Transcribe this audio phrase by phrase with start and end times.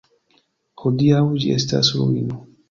[0.83, 2.41] Hodiaŭ ĝi estas ruino.